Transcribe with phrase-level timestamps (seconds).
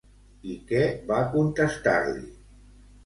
[0.53, 0.79] I què
[1.13, 2.27] va contestar-li?